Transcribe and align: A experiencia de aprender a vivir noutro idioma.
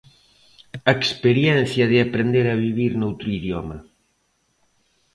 A 0.89 0.91
experiencia 0.99 1.85
de 1.91 1.97
aprender 2.05 2.45
a 2.49 2.59
vivir 2.65 2.91
noutro 2.95 3.27
idioma. 3.39 3.77